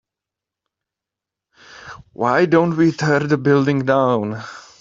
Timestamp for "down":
3.85-4.41